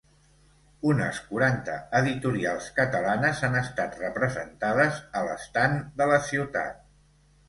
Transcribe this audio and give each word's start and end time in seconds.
Unes 0.91 1.17
quaranta 1.25 1.73
editorials 1.99 2.69
catalanes 2.79 3.43
han 3.47 3.57
estat 3.59 3.93
representades 4.05 4.97
a 5.21 5.21
l'estand 5.29 5.85
de 6.01 6.09
la 6.13 6.19
ciutat. 6.29 6.81